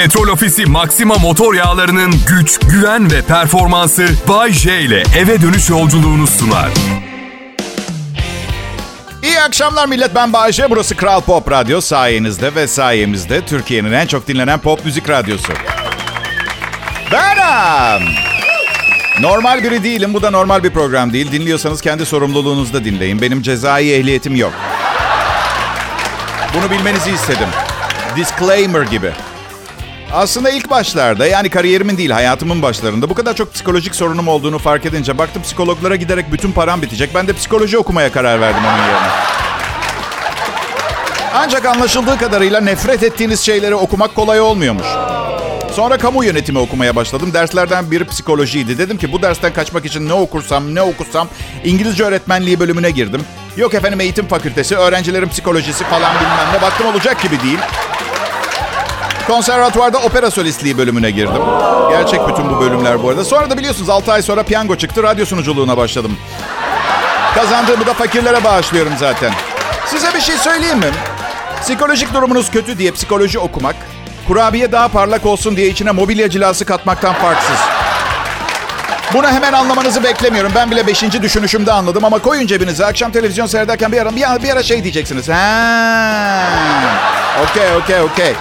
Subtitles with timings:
[0.00, 6.26] Petrol Ofisi Maxima motor yağlarının güç, güven ve performansı Bay J ile eve dönüş yolculuğunu
[6.26, 6.68] sunar.
[9.22, 10.70] İyi akşamlar millet ben Bayşe.
[10.70, 15.52] Burası Kral Pop Radyo sayenizde ve sayemizde Türkiye'nin en çok dinlenen pop müzik radyosu.
[17.12, 18.08] Benim.
[19.20, 20.14] Normal biri değilim.
[20.14, 21.32] Bu da normal bir program değil.
[21.32, 23.22] Dinliyorsanız kendi sorumluluğunuzda dinleyin.
[23.22, 24.52] Benim cezai ehliyetim yok.
[26.54, 27.48] Bunu bilmenizi istedim.
[28.16, 29.12] Disclaimer gibi.
[30.12, 34.86] Aslında ilk başlarda yani kariyerimin değil hayatımın başlarında bu kadar çok psikolojik sorunum olduğunu fark
[34.86, 37.14] edince baktım psikologlara giderek bütün param bitecek.
[37.14, 39.10] Ben de psikoloji okumaya karar verdim onun yerine.
[41.34, 44.86] Ancak anlaşıldığı kadarıyla nefret ettiğiniz şeyleri okumak kolay olmuyormuş.
[45.72, 47.30] Sonra kamu yönetimi okumaya başladım.
[47.34, 48.78] Derslerden biri psikolojiydi.
[48.78, 51.28] Dedim ki bu dersten kaçmak için ne okursam ne okusam
[51.64, 53.20] İngilizce öğretmenliği bölümüne girdim.
[53.56, 56.62] Yok efendim eğitim fakültesi, öğrencilerin psikolojisi falan bilmem ne.
[56.62, 57.58] Baktım olacak gibi değil.
[59.30, 61.42] Konservatuvarda opera solistliği bölümüne girdim.
[61.90, 63.24] Gerçek bütün bu bölümler bu arada.
[63.24, 65.02] Sonra da biliyorsunuz 6 ay sonra piyango çıktı.
[65.02, 66.16] Radyo sunuculuğuna başladım.
[67.34, 69.32] Kazandığımı da fakirlere bağışlıyorum zaten.
[69.86, 70.90] Size bir şey söyleyeyim mi?
[71.60, 73.76] Psikolojik durumunuz kötü diye psikoloji okumak,
[74.28, 77.58] kurabiye daha parlak olsun diye içine mobilya cilası katmaktan farksız.
[79.14, 80.52] Bunu hemen anlamanızı beklemiyorum.
[80.54, 82.86] Ben bile beşinci düşünüşümde anladım ama koyun cebinize.
[82.86, 85.28] Akşam televizyon seyrederken bir ara, bir ara, bir ara şey diyeceksiniz.
[85.28, 86.42] Ha.
[87.44, 88.34] Okey, okey, okey.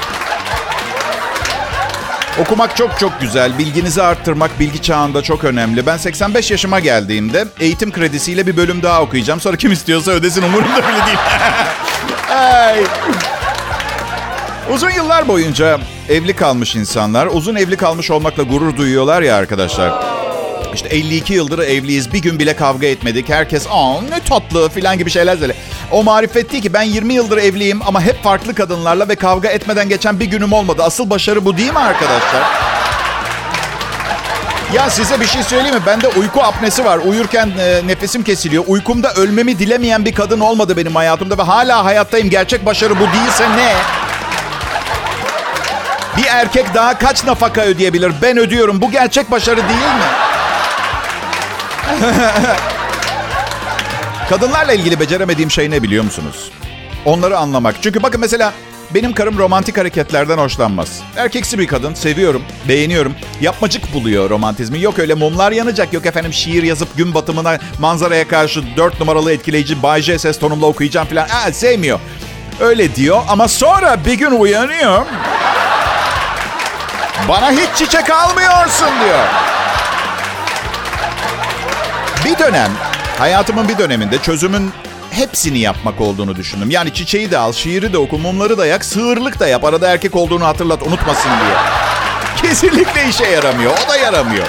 [2.41, 3.57] Okumak çok çok güzel.
[3.57, 5.85] Bilginizi arttırmak bilgi çağında çok önemli.
[5.85, 9.39] Ben 85 yaşıma geldiğimde eğitim kredisiyle bir bölüm daha okuyacağım.
[9.39, 11.17] Sonra kim istiyorsa ödesin umurumda bile değil.
[12.39, 12.83] Ay.
[14.73, 20.18] Uzun yıllar boyunca evli kalmış insanlar uzun evli kalmış olmakla gurur duyuyorlar ya arkadaşlar.
[20.73, 22.13] İşte 52 yıldır evliyiz.
[22.13, 23.29] Bir gün bile kavga etmedik.
[23.29, 25.55] Herkes aa ne tatlı falan gibi şeyler söyle.
[25.91, 29.89] O marifet değil ki ben 20 yıldır evliyim ama hep farklı kadınlarla ve kavga etmeden
[29.89, 30.83] geçen bir günüm olmadı.
[30.83, 32.41] Asıl başarı bu değil mi arkadaşlar?
[34.73, 35.81] Ya size bir şey söyleyeyim mi?
[35.85, 36.97] Bende uyku apnesi var.
[36.97, 38.63] Uyurken e, nefesim kesiliyor.
[38.67, 42.29] Uykumda ölmemi dilemeyen bir kadın olmadı benim hayatımda ve hala hayattayım.
[42.29, 43.73] Gerçek başarı bu değilse ne?
[46.17, 48.11] Bir erkek daha kaç nafaka ödeyebilir?
[48.21, 48.81] Ben ödüyorum.
[48.81, 50.28] Bu gerçek başarı değil mi?
[54.29, 56.51] Kadınlarla ilgili beceremediğim şey ne biliyor musunuz?
[57.05, 57.75] Onları anlamak.
[57.81, 58.53] Çünkü bakın mesela
[58.95, 61.01] benim karım romantik hareketlerden hoşlanmaz.
[61.17, 63.15] Erkeksi bir kadın, seviyorum, beğeniyorum.
[63.41, 64.81] Yapmacık buluyor romantizmi.
[64.81, 69.83] Yok öyle mumlar yanacak, yok efendim şiir yazıp gün batımına manzaraya karşı dört numaralı etkileyici
[69.83, 71.23] Bay J ses tonumla okuyacağım falan.
[71.29, 71.99] Aa, sevmiyor.
[72.59, 75.05] Öyle diyor ama sonra bir gün uyanıyor.
[77.29, 79.48] Bana hiç çiçek almıyorsun diyor.
[82.29, 82.71] Bir dönem,
[83.17, 84.71] hayatımın bir döneminde çözümün
[85.11, 86.69] hepsini yapmak olduğunu düşündüm.
[86.69, 89.65] Yani çiçeği de al, şiiri de oku, mumları da yak, sığırlık da yap.
[89.65, 91.55] Arada erkek olduğunu hatırlat, unutmasın diye.
[92.41, 94.47] Kesinlikle işe yaramıyor, o da yaramıyor.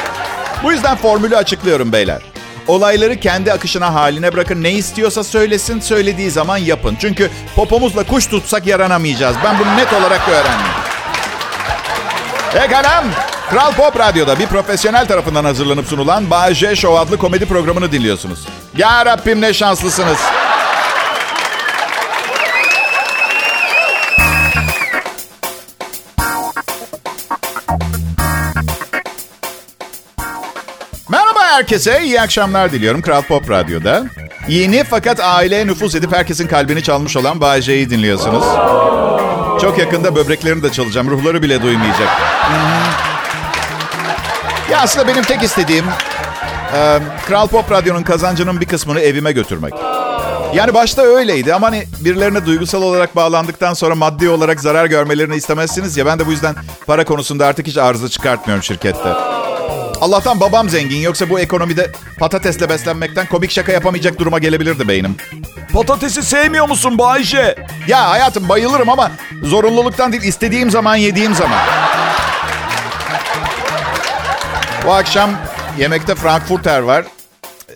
[0.63, 2.23] Bu yüzden formülü açıklıyorum beyler.
[2.69, 4.63] Olayları kendi akışına haline bırakın.
[4.63, 6.97] Ne istiyorsa söylesin, söylediği zaman yapın.
[7.01, 9.37] Çünkü popomuzla kuş tutsak yaranamayacağız.
[9.45, 10.67] Ben bunu net olarak öğrendim.
[12.53, 13.05] Pekala.
[13.51, 18.47] Kral Pop Radyo'da bir profesyonel tarafından hazırlanıp sunulan J Show adlı komedi programını dinliyorsunuz.
[18.77, 20.19] Ya Rabbim ne şanslısınız.
[31.09, 34.05] Merhaba herkese, iyi akşamlar diliyorum Kral Pop Radyo'da.
[34.49, 38.45] Yeni fakat aileye nüfuz edip herkesin kalbini çalmış olan J'yi dinliyorsunuz.
[39.61, 42.09] Çok yakında böbreklerini de çalacağım, ruhları bile duymayacak.
[44.71, 45.85] Ya aslında benim tek istediğim
[46.75, 49.75] e, Kral Pop Radyo'nun kazancının bir kısmını evime götürmek.
[50.55, 55.97] Yani başta öyleydi ama hani birilerine duygusal olarak bağlandıktan sonra maddi olarak zarar görmelerini istemezsiniz
[55.97, 56.07] ya.
[56.07, 56.55] Ben de bu yüzden
[56.87, 59.09] para konusunda artık hiç arıza çıkartmıyorum şirkette.
[60.01, 65.17] Allah'tan babam zengin yoksa bu ekonomide patatesle beslenmekten komik şaka yapamayacak duruma gelebilirdi beynim.
[65.73, 67.55] Patatesi sevmiyor musun Bayşe?
[67.87, 69.11] Ya hayatım bayılırım ama
[69.43, 71.59] zorunluluktan değil istediğim zaman yediğim zaman.
[74.91, 75.31] Bu akşam
[75.79, 77.05] yemekte Frankfurter var.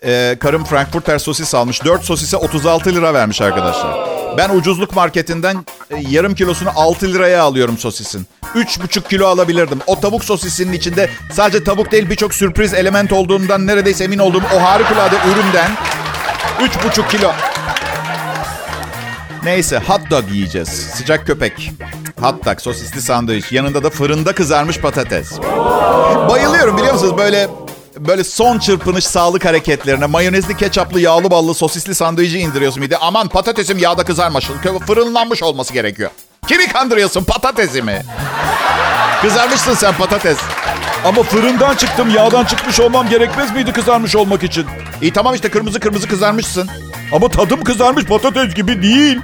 [0.04, 1.84] Ee, karım Frankfurter sosis almış.
[1.84, 4.08] 4 sosise 36 lira vermiş arkadaşlar.
[4.38, 5.56] Ben ucuzluk marketinden
[5.90, 8.26] e, yarım kilosunu 6 liraya alıyorum sosisin.
[8.54, 9.80] 3,5 kilo alabilirdim.
[9.86, 14.62] O tavuk sosisinin içinde sadece tavuk değil birçok sürpriz element olduğundan neredeyse emin olduğum o
[14.62, 15.70] harikulade üründen
[16.60, 17.32] 3,5 kilo.
[19.44, 20.68] Neyse hot dog yiyeceğiz.
[20.68, 21.72] Sıcak köpek.
[22.20, 23.52] Hot dog, sosisli sandviç.
[23.52, 25.40] Yanında da fırında kızarmış patates.
[26.30, 27.18] Bayılıyorum biliyor musunuz?
[27.18, 27.48] Böyle
[27.98, 32.96] böyle son çırpınış sağlık hareketlerine mayonezli, ketçaplı, yağlı ballı, sosisli sandviçi indiriyorsun bir de.
[32.96, 34.50] Aman patatesim yağda kızarmış.
[34.86, 36.10] Fırınlanmış olması gerekiyor.
[36.48, 38.02] Kimi kandırıyorsun patatesi mi?
[39.22, 40.38] Kızarmışsın sen patates.
[41.04, 42.10] Ama fırından çıktım.
[42.10, 44.66] Yağdan çıkmış olmam gerekmez miydi kızarmış olmak için?
[45.02, 46.68] İyi tamam işte kırmızı kırmızı kızarmışsın.
[47.12, 49.20] Ama tadım kızarmış patates gibi değil.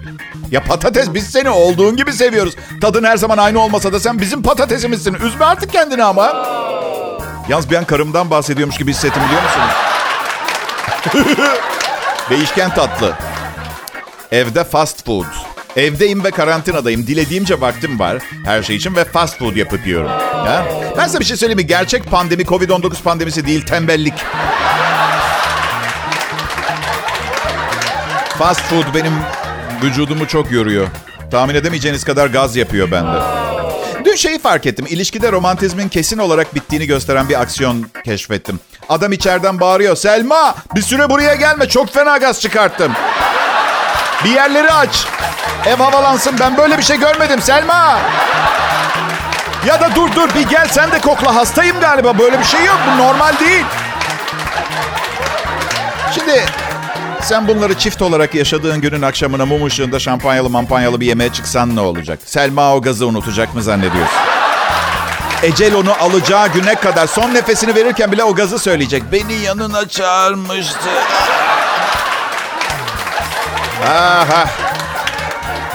[0.50, 2.54] Ya patates biz seni olduğun gibi seviyoruz.
[2.80, 5.14] Tadın her zaman aynı olmasa da sen bizim patatesimizsin.
[5.14, 6.46] Üzme artık kendini ama.
[7.48, 9.70] Yalnız bir an karımdan bahsediyormuş gibi hissettim biliyor musunuz?
[12.30, 13.14] Değişken tatlı.
[14.32, 15.24] Evde fast food.
[15.76, 17.06] Evdeyim ve karantinadayım.
[17.06, 20.10] Dilediğimce vaktim var her şey için ve fast food yapıp yiyorum.
[20.46, 20.66] Ya?
[20.98, 21.66] Ben size bir şey söyleyeyim mi?
[21.66, 24.14] Gerçek pandemi Covid-19 pandemisi değil, tembellik.
[28.38, 29.12] Fast food benim
[29.82, 30.86] vücudumu çok yoruyor.
[31.30, 33.18] Tahmin edemeyeceğiniz kadar gaz yapıyor bende.
[34.04, 34.86] Dün şeyi fark ettim.
[34.88, 38.60] İlişkide romantizmin kesin olarak bittiğini gösteren bir aksiyon keşfettim.
[38.88, 39.96] Adam içeriden bağırıyor.
[39.96, 41.68] Selma bir süre buraya gelme.
[41.68, 42.92] Çok fena gaz çıkarttım.
[44.24, 45.06] Bir yerleri aç.
[45.66, 46.36] Ev havalansın.
[46.40, 47.98] Ben böyle bir şey görmedim Selma.
[49.66, 51.34] Ya da dur dur bir gel sen de kokla.
[51.34, 52.18] Hastayım galiba.
[52.18, 52.78] Böyle bir şey yok.
[52.86, 53.64] Bu normal değil.
[56.14, 56.44] Şimdi
[57.22, 61.80] sen bunları çift olarak yaşadığın günün akşamına mum ışığında şampanyalı mampanyalı bir yemeğe çıksan ne
[61.80, 62.18] olacak?
[62.24, 64.16] Selma o gazı unutacak mı zannediyorsun?
[65.42, 69.02] Ecel onu alacağı güne kadar son nefesini verirken bile o gazı söyleyecek.
[69.12, 70.90] Beni yanına çağırmıştı.
[73.88, 74.44] Aha.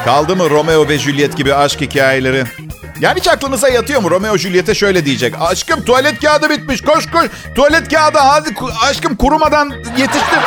[0.06, 2.44] Kaldı mı Romeo ve Juliet gibi aşk hikayeleri?
[3.00, 4.12] Yani hiç aklınıza yatıyor mu?
[4.12, 5.36] Romeo Juliet'e şöyle diyecek.
[5.42, 6.81] Aşkım tuvalet kağıdı bitmiş.
[6.81, 7.25] Koş koş.
[7.56, 8.50] Tuvalet kağıdı hadi
[8.89, 10.39] aşkım kurumadan yetiştir.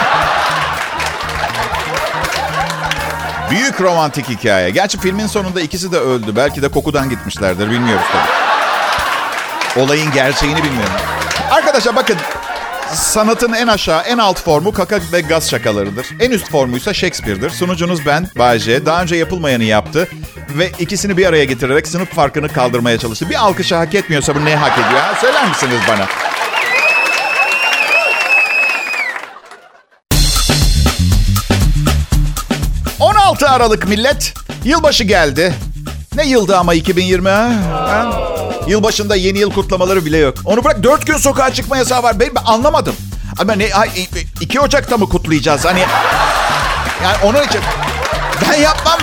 [3.50, 4.70] Büyük romantik hikaye.
[4.70, 6.36] Gerçi filmin sonunda ikisi de öldü.
[6.36, 7.70] Belki de kokudan gitmişlerdir.
[7.70, 9.82] Bilmiyoruz tabii.
[9.84, 10.92] Olayın gerçeğini bilmiyorum.
[11.50, 12.16] Arkadaşlar bakın.
[12.94, 16.06] Sanatın en aşağı, en alt formu kaka ve gaz şakalarıdır.
[16.20, 17.50] En üst formuysa Shakespeare'dir.
[17.50, 18.86] Sunucunuz ben, Bayce.
[18.86, 20.08] Daha önce yapılmayanı yaptı.
[20.50, 23.30] Ve ikisini bir araya getirerek sınıf farkını kaldırmaya çalıştı.
[23.30, 25.00] Bir alkışı hak etmiyorsa bu ne hak ediyor?
[25.00, 25.14] Ha?
[25.20, 26.27] Söyler misiniz bana?
[33.28, 34.34] ...16 Aralık millet.
[34.64, 35.54] Yılbaşı geldi.
[36.14, 37.50] Ne yıldı ama 2020 ha?
[37.72, 38.12] ha?
[38.68, 40.34] Yılbaşında yeni yıl kutlamaları bile yok.
[40.44, 42.20] Onu bırak 4 gün sokağa çıkma yasağı var.
[42.20, 42.94] Ben, ben anlamadım.
[43.38, 43.68] Ama ne,
[44.40, 45.64] 2 Ocak'ta mı kutlayacağız?
[45.64, 45.80] Hani
[47.02, 47.60] yani onun için
[48.42, 48.98] ben yapmam.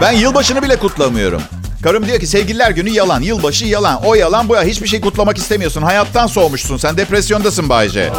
[0.00, 1.42] Ben yılbaşını bile kutlamıyorum.
[1.82, 4.00] Karım diyor ki sevgililer günü yalan, yılbaşı yalan.
[4.04, 4.62] O yalan bu ya.
[4.62, 5.82] Hiçbir şey kutlamak istemiyorsun.
[5.82, 6.76] Hayattan soğumuşsun.
[6.76, 8.12] Sen depresyondasın Bayce.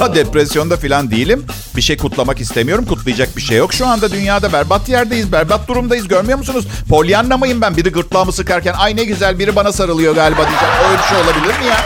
[0.00, 1.46] Ya depresyonda falan değilim.
[1.76, 2.84] Bir şey kutlamak istemiyorum.
[2.86, 3.72] Kutlayacak bir şey yok.
[3.72, 5.32] Şu anda dünyada berbat yerdeyiz.
[5.32, 6.08] Berbat durumdayız.
[6.08, 6.66] Görmüyor musunuz?
[6.88, 7.76] Polyanna mıyım ben?
[7.76, 10.74] Biri gırtlağımı sıkarken ay ne güzel biri bana sarılıyor galiba diyeceğim.
[10.88, 11.76] Öyle bir şey olabilir mi ya?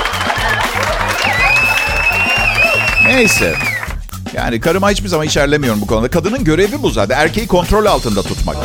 [3.06, 3.54] Neyse.
[4.34, 6.10] Yani karıma hiçbir zaman içerlemiyorum bu konuda.
[6.10, 7.18] Kadının görevi bu zaten.
[7.18, 8.56] Erkeği kontrol altında tutmak.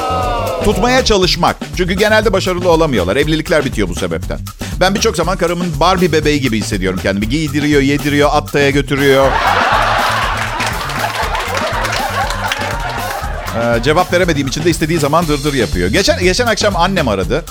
[0.63, 1.56] Tutmaya çalışmak.
[1.77, 3.15] Çünkü genelde başarılı olamıyorlar.
[3.15, 4.39] Evlilikler bitiyor bu sebepten.
[4.79, 7.29] Ben birçok zaman karımın Barbie bebeği gibi hissediyorum kendimi.
[7.29, 9.31] Giydiriyor, yediriyor, attaya götürüyor.
[13.56, 15.89] Ee, cevap veremediğim için de istediği zaman dırdır yapıyor.
[15.89, 17.45] Geçen, geçen akşam annem aradı.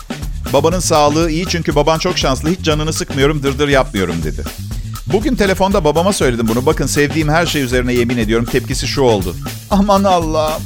[0.52, 2.50] Babanın sağlığı iyi çünkü baban çok şanslı.
[2.50, 4.43] Hiç canını sıkmıyorum, dırdır yapmıyorum dedi.
[5.12, 6.66] Bugün telefonda babama söyledim bunu.
[6.66, 8.46] Bakın sevdiğim her şey üzerine yemin ediyorum.
[8.46, 9.34] Tepkisi şu oldu.
[9.70, 10.62] Aman Allah'ım.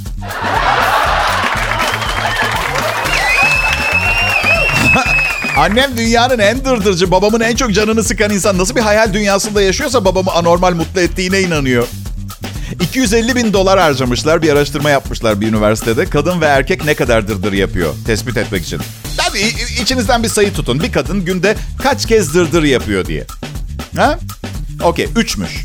[5.56, 8.58] Annem dünyanın en dırdırcı, babamın en çok canını sıkan insan.
[8.58, 11.86] Nasıl bir hayal dünyasında yaşıyorsa babamı anormal mutlu ettiğine inanıyor.
[12.80, 14.42] 250 bin dolar harcamışlar.
[14.42, 16.04] Bir araştırma yapmışlar bir üniversitede.
[16.04, 18.80] Kadın ve erkek ne kadar dırdır yapıyor tespit etmek için.
[19.16, 19.40] Tabii
[19.82, 20.80] içinizden bir sayı tutun.
[20.82, 23.24] Bir kadın günde kaç kez dırdır yapıyor diye.
[23.96, 24.18] Ha?
[24.82, 25.08] Okey.
[25.16, 25.64] Üçmüş.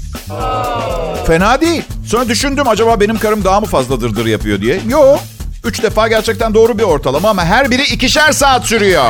[1.27, 1.83] Fena değil.
[2.07, 4.81] Sonra düşündüm acaba benim karım daha mı fazla dırdır yapıyor diye.
[4.89, 5.17] Yo.
[5.65, 9.05] Üç defa gerçekten doğru bir ortalama ama her biri ikişer saat sürüyor.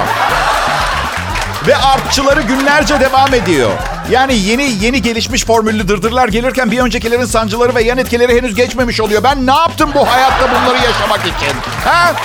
[1.67, 3.71] Ve artçıları günlerce devam ediyor.
[4.11, 9.01] Yani yeni yeni gelişmiş formüllü dırdırlar gelirken bir öncekilerin sancıları ve yan etkileri henüz geçmemiş
[9.01, 9.23] oluyor.
[9.23, 11.57] Ben ne yaptım bu hayatta bunları yaşamak için?
[11.85, 12.15] Ha?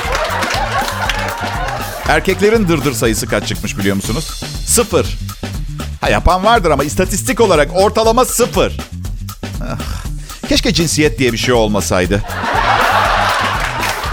[2.09, 4.45] Erkeklerin dırdır sayısı kaç çıkmış biliyor musunuz?
[4.67, 5.19] Sıfır.
[6.01, 8.77] Ha yapan vardır ama istatistik olarak ortalama sıfır.
[9.63, 9.79] Ah,
[10.49, 12.23] keşke cinsiyet diye bir şey olmasaydı.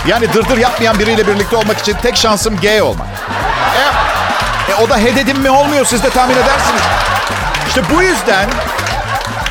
[0.08, 3.08] Yani dırdır yapmayan biriyle birlikte olmak için tek şansım gay olmak.
[4.86, 6.82] O da he dedim mi olmuyor siz de tahmin edersiniz.
[7.68, 8.50] İşte bu yüzden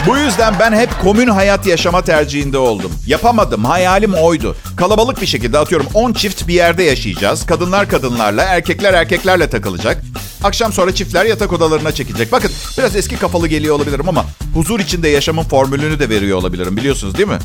[0.06, 2.92] bu yüzden ben hep komün hayat yaşama tercihinde oldum.
[3.06, 3.64] Yapamadım.
[3.64, 4.56] Hayalim oydu.
[4.76, 7.46] Kalabalık bir şekilde atıyorum 10 çift bir yerde yaşayacağız.
[7.46, 10.02] Kadınlar kadınlarla, erkekler erkeklerle takılacak.
[10.44, 12.32] Akşam sonra çiftler yatak odalarına çekecek.
[12.32, 17.18] Bakın biraz eski kafalı geliyor olabilirim ama huzur içinde yaşamın formülünü de veriyor olabilirim biliyorsunuz
[17.18, 17.38] değil mi?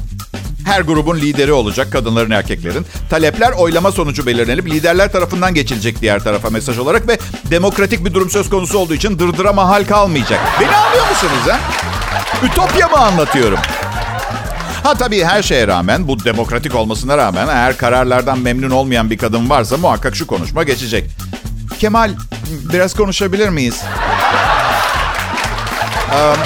[0.66, 2.86] Her grubun lideri olacak kadınların erkeklerin.
[3.10, 7.18] Talepler oylama sonucu belirlenip liderler tarafından geçilecek diğer tarafa mesaj olarak ve
[7.52, 10.40] demokratik bir durum söz konusu olduğu için dırdıra mahal kalmayacak.
[10.62, 11.60] Beni anlıyor musunuz ha?
[12.46, 13.60] Ütopya mı anlatıyorum?
[14.84, 19.50] Ha tabii her şeye rağmen, bu demokratik olmasına rağmen eğer kararlardan memnun olmayan bir kadın
[19.50, 21.10] varsa muhakkak şu konuşma geçecek.
[21.80, 22.12] Kemal,
[22.74, 23.82] biraz konuşabilir miyiz?
[26.12, 26.38] Um,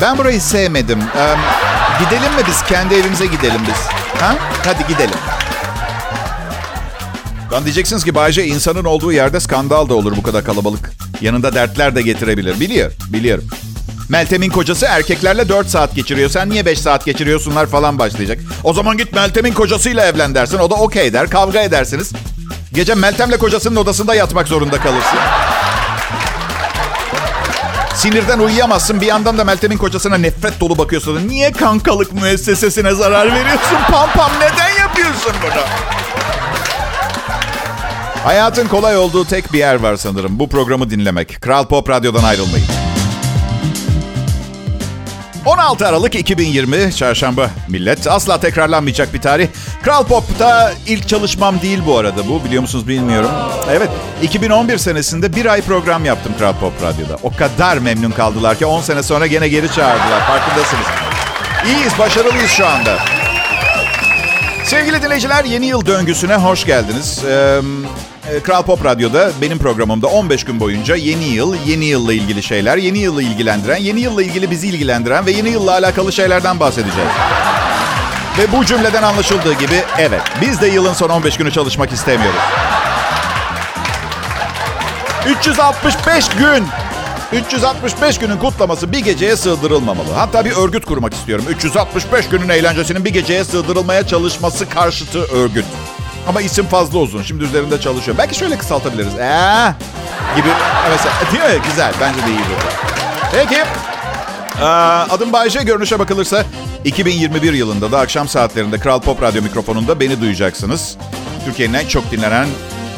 [0.00, 0.98] ben burayı sevmedim.
[1.98, 2.62] Gidelim mi biz?
[2.62, 3.80] Kendi evimize gidelim biz.
[4.20, 4.36] Ha?
[4.64, 5.18] Hadi gidelim.
[7.52, 10.90] Lan diyeceksiniz ki Bayce insanın olduğu yerde skandal da olur bu kadar kalabalık.
[11.20, 12.60] Yanında dertler de getirebilir.
[12.60, 13.44] Biliyor, biliyorum.
[14.08, 16.30] Meltem'in kocası erkeklerle 4 saat geçiriyor.
[16.30, 18.38] Sen niye 5 saat geçiriyorsunlar falan başlayacak.
[18.64, 20.58] O zaman git Meltem'in kocasıyla evlen dersin.
[20.58, 21.30] O da okey der.
[21.30, 22.12] Kavga edersiniz.
[22.72, 25.18] Gece Meltem'le kocasının odasında yatmak zorunda kalırsın.
[27.96, 29.00] Sinirden uyuyamazsın.
[29.00, 31.28] Bir yandan da Meltem'in kocasına nefret dolu bakıyorsun.
[31.28, 33.76] Niye kankalık müessesesine zarar veriyorsun?
[33.90, 35.62] Pam pam neden yapıyorsun bunu?
[38.24, 40.38] Hayatın kolay olduğu tek bir yer var sanırım.
[40.38, 41.40] Bu programı dinlemek.
[41.40, 42.66] Kral Pop Radyo'dan ayrılmayın.
[45.46, 48.06] 16 Aralık 2020 Çarşamba millet.
[48.06, 49.48] Asla tekrarlanmayacak bir tarih.
[49.82, 52.44] Kral Pop'ta ilk çalışmam değil bu arada bu.
[52.44, 53.30] Biliyor musunuz bilmiyorum.
[53.70, 53.88] Evet
[54.22, 57.16] 2011 senesinde bir ay program yaptım Kral Pop Radyo'da.
[57.22, 60.20] O kadar memnun kaldılar ki 10 sene sonra gene geri çağırdılar.
[60.26, 60.86] Farkındasınız.
[61.66, 62.98] İyiyiz, başarılıyız şu anda.
[64.64, 67.24] Sevgili dinleyiciler yeni yıl döngüsüne hoş geldiniz.
[67.24, 67.60] Ee,
[68.42, 72.98] Kral Pop Radyo'da benim programımda 15 gün boyunca yeni yıl, yeni yılla ilgili şeyler, yeni
[72.98, 77.10] yılı ilgilendiren, yeni yılla ilgili bizi ilgilendiren ve yeni yılla alakalı şeylerden bahsedeceğiz.
[78.38, 82.40] Ve bu cümleden anlaşıldığı gibi evet biz de yılın son 15 günü çalışmak istemiyoruz.
[85.40, 86.66] 365 gün
[87.32, 90.12] 365 günün kutlaması bir geceye sığdırılmamalı.
[90.12, 91.44] Hatta bir örgüt kurmak istiyorum.
[91.48, 95.64] 365 günün eğlencesinin bir geceye sığdırılmaya çalışması karşıtı örgüt.
[96.28, 97.22] Ama isim fazla uzun.
[97.22, 98.18] Şimdi üzerinde çalışıyor.
[98.18, 99.14] Belki şöyle kısaltabiliriz.
[99.14, 99.74] Eee
[100.36, 100.48] gibi.
[100.90, 101.62] Mesela değil mi?
[101.68, 101.92] Güzel.
[102.00, 102.84] Bence de iyi bu.
[103.32, 103.62] Peki.
[104.60, 105.62] Ee, adım Bayce.
[105.62, 106.44] Görünüşe bakılırsa
[106.84, 110.96] 2021 yılında da akşam saatlerinde Kral Pop Radyo mikrofonunda beni duyacaksınız.
[111.44, 112.48] Türkiye'nin en çok dinlenen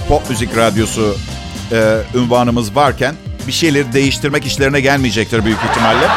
[0.08, 1.16] pop müzik radyosu
[1.72, 3.14] e, ünvanımız varken
[3.46, 6.08] bir şeyleri değiştirmek işlerine gelmeyecektir büyük ihtimalle.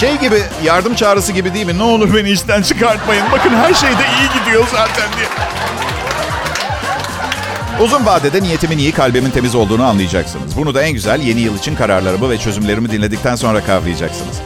[0.00, 1.78] Şey gibi yardım çağrısı gibi değil mi?
[1.78, 3.24] Ne olur beni işten çıkartmayın.
[3.32, 5.26] Bakın her şey de iyi gidiyor zaten diye.
[7.80, 10.56] Uzun vadede niyetimin iyi, kalbimin temiz olduğunu anlayacaksınız.
[10.56, 14.36] Bunu da en güzel yeni yıl için kararlarımı ve çözümlerimi dinledikten sonra kavrayacaksınız.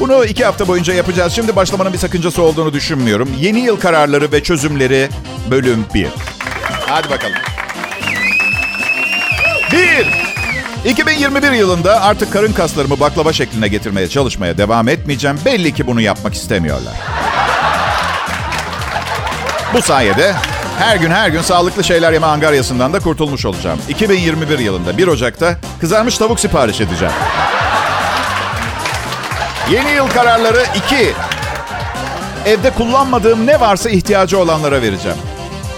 [0.00, 1.32] Bunu iki hafta boyunca yapacağız.
[1.32, 3.28] Şimdi başlamanın bir sakıncası olduğunu düşünmüyorum.
[3.38, 5.08] Yeni yıl kararları ve çözümleri
[5.50, 6.06] bölüm 1.
[6.86, 7.36] Hadi bakalım.
[9.72, 10.17] 1.
[10.88, 15.38] 2021 yılında artık karın kaslarımı baklava şekline getirmeye çalışmaya devam etmeyeceğim.
[15.44, 16.94] Belli ki bunu yapmak istemiyorlar.
[19.74, 20.34] Bu sayede
[20.78, 23.80] her gün her gün sağlıklı şeyler yeme angaryasından da kurtulmuş olacağım.
[23.88, 27.14] 2021 yılında 1 Ocak'ta kızarmış tavuk sipariş edeceğim.
[29.70, 31.12] Yeni yıl kararları 2.
[32.46, 35.18] Evde kullanmadığım ne varsa ihtiyacı olanlara vereceğim.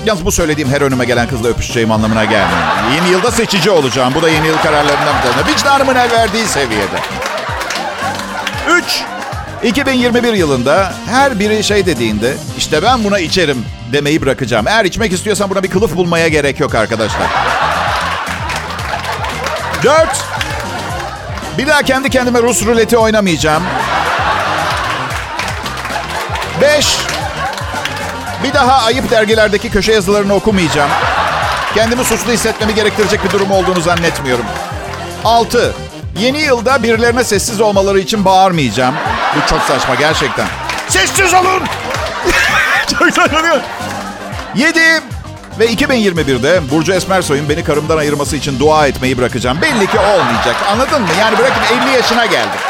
[0.07, 2.61] Yalnız bu söylediğim her önüme gelen kızla öpüşeceğim anlamına gelmiyor.
[2.95, 4.15] Yeni yılda seçici olacağım.
[4.15, 5.55] Bu da yeni yıl kararlarından bir tanesi.
[5.57, 7.01] Vicdanımın el verdiği seviyede.
[8.69, 8.85] 3.
[9.63, 14.69] 2021 yılında her biri şey dediğinde işte ben buna içerim demeyi bırakacağım.
[14.69, 17.27] Eğer içmek istiyorsan buna bir kılıf bulmaya gerek yok arkadaşlar.
[19.85, 20.25] 4.
[21.59, 23.63] Bir daha kendi kendime Rus ruleti oynamayacağım.
[26.61, 26.97] 5.
[28.45, 30.91] Bir daha ayıp dergilerdeki köşe yazılarını okumayacağım.
[31.75, 34.45] Kendimi suçlu hissetmemi gerektirecek bir durum olduğunu zannetmiyorum.
[35.25, 35.73] 6.
[36.19, 38.95] Yeni yılda birilerine sessiz olmaları için bağırmayacağım.
[39.37, 40.47] Bu çok saçma gerçekten.
[40.89, 41.63] Sessiz olun!
[42.99, 43.63] çok saçma değil mi?
[44.55, 44.81] 7.
[45.59, 49.63] Ve 2021'de Burcu Esmersoy'un beni karımdan ayırması için dua etmeyi bırakacağım.
[49.63, 50.57] Belli ki olmayacak.
[50.73, 51.09] Anladın mı?
[51.21, 52.61] Yani bırakın 50 yaşına geldim.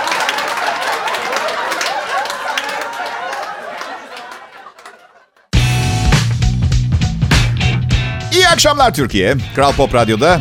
[8.61, 9.35] Akşamlar Türkiye.
[9.55, 10.41] Kral Pop Radyo'da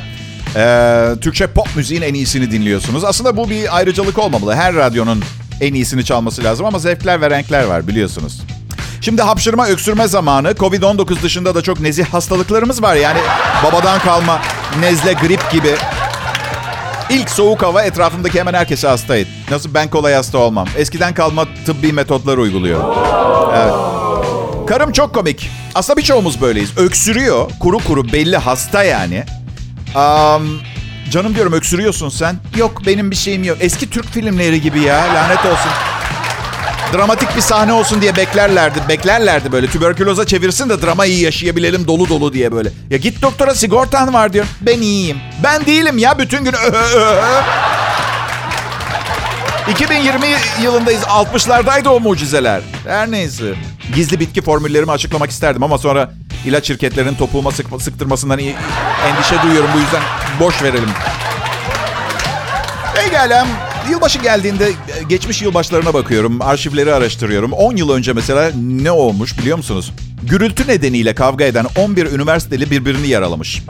[0.55, 3.03] ee, Türkçe pop müziğin en iyisini dinliyorsunuz.
[3.03, 4.55] Aslında bu bir ayrıcalık olmamalı.
[4.55, 5.23] Her radyonun
[5.61, 8.41] en iyisini çalması lazım ama zevkler ve renkler var biliyorsunuz.
[9.01, 10.51] Şimdi hapşırma, öksürme zamanı.
[10.51, 12.95] Covid-19 dışında da çok nezih hastalıklarımız var.
[12.95, 13.19] Yani
[13.63, 14.41] babadan kalma
[14.79, 15.75] nezle, grip gibi.
[17.09, 19.29] İlk soğuk hava etrafımdaki hemen herkese hastaydı.
[19.51, 20.67] Nasıl ben kolay hasta olmam.
[20.77, 22.85] Eskiden kalma tıbbi metotlar uyguluyorum.
[23.55, 23.73] Evet.
[24.67, 25.49] Karım çok komik.
[25.75, 26.77] Aslında birçoğumuz böyleyiz.
[26.77, 27.51] Öksürüyor.
[27.59, 29.23] Kuru kuru belli hasta yani.
[29.95, 30.61] Um,
[31.11, 32.35] canım diyorum öksürüyorsun sen.
[32.57, 33.57] Yok benim bir şeyim yok.
[33.61, 35.71] Eski Türk filmleri gibi ya lanet olsun.
[36.93, 38.79] Dramatik bir sahne olsun diye beklerlerdi.
[38.89, 42.69] Beklerlerdi böyle tüberküloza çevirsin de drama iyi yaşayabilelim dolu dolu diye böyle.
[42.89, 44.45] Ya git doktora sigortan var diyor.
[44.61, 45.17] Ben iyiyim.
[45.43, 46.53] Ben değilim ya bütün gün
[49.71, 50.27] 2020
[50.63, 51.01] yılındayız.
[51.03, 52.61] 60'lardaydı o mucizeler.
[52.87, 53.53] Her neyse.
[53.95, 56.11] Gizli bitki formüllerimi açıklamak isterdim ama sonra
[56.45, 59.69] ilaç şirketlerinin topuğuma sık, sıktırmasından endişe duyuyorum.
[59.75, 60.01] Bu yüzden
[60.39, 60.89] boş verelim.
[62.95, 63.47] Pekala.
[63.89, 64.71] Yılbaşı geldiğinde
[65.09, 66.41] geçmiş yılbaşlarına bakıyorum.
[66.41, 67.51] Arşivleri araştırıyorum.
[67.51, 69.91] 10 yıl önce mesela ne olmuş biliyor musunuz?
[70.23, 73.63] Gürültü nedeniyle kavga eden 11 üniversiteli birbirini yaralamış.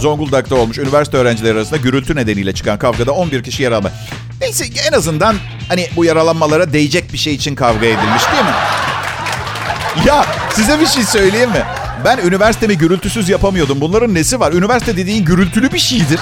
[0.00, 0.78] Zonguldak'ta olmuş.
[0.78, 3.92] Üniversite öğrencileri arasında gürültü nedeniyle çıkan kavgada 11 kişi yaralanmış.
[4.40, 5.36] Neyse en azından
[5.68, 8.54] hani bu yaralanmalara değecek bir şey için kavga edilmiş değil mi?
[10.06, 11.62] Ya size bir şey söyleyeyim mi?
[12.04, 13.80] Ben üniversitemi gürültüsüz yapamıyordum.
[13.80, 14.52] Bunların nesi var?
[14.52, 16.20] Üniversite dediğin gürültülü bir şeydir.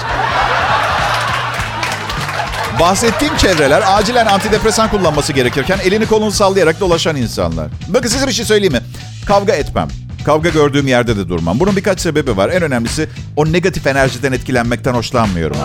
[2.79, 7.67] Bahsettiğim çevreler acilen antidepresan kullanması gerekirken elini kolunu sallayarak dolaşan insanlar.
[7.87, 8.81] Bakın size bir şey söyleyeyim mi?
[9.25, 9.87] Kavga etmem.
[10.25, 11.59] Kavga gördüğüm yerde de durmam.
[11.59, 12.49] Bunun birkaç sebebi var.
[12.49, 15.57] En önemlisi o negatif enerjiden etkilenmekten hoşlanmıyorum.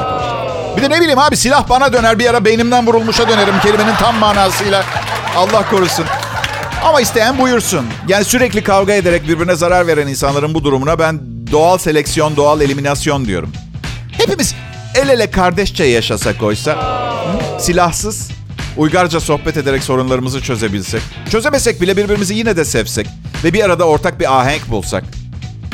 [0.77, 4.17] Bir de ne bileyim abi silah bana döner bir ara beynimden vurulmuşa dönerim kelimenin tam
[4.17, 4.85] manasıyla.
[5.37, 6.05] Allah korusun.
[6.87, 7.87] Ama isteyen buyursun.
[8.09, 11.21] Yani sürekli kavga ederek birbirine zarar veren insanların bu durumuna ben
[11.53, 13.53] doğal seleksiyon, doğal eliminasyon diyorum.
[14.13, 14.55] Hepimiz
[14.95, 16.79] el ele kardeşçe yaşasak oysa,
[17.61, 18.31] silahsız,
[18.77, 23.07] uygarca sohbet ederek sorunlarımızı çözebilsek, çözemesek bile birbirimizi yine de sevsek
[23.45, 25.05] ve bir arada ortak bir ahenk bulsak.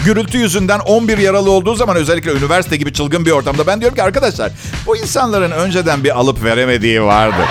[0.04, 4.02] Gürültü yüzünden 11 yaralı olduğu zaman özellikle üniversite gibi çılgın bir ortamda ben diyorum ki
[4.02, 4.52] arkadaşlar
[4.86, 7.42] bu insanların önceden bir alıp veremediği vardı.